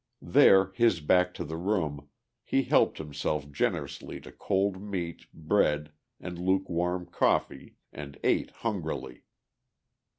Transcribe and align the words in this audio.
There, 0.23 0.71
his 0.73 0.99
back 0.99 1.31
to 1.35 1.45
the 1.45 1.57
room, 1.57 2.09
he 2.43 2.63
helped 2.63 2.97
himself 2.97 3.51
generously 3.51 4.19
to 4.21 4.31
cold 4.31 4.81
meat, 4.81 5.27
bread 5.31 5.91
and 6.19 6.39
luke 6.39 6.67
warm 6.67 7.05
coffee 7.05 7.75
and 7.93 8.17
ate 8.23 8.49
hungrily. 8.49 9.25